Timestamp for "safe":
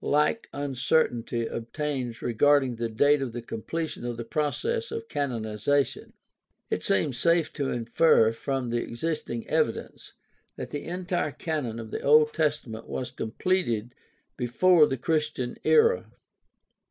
7.19-7.53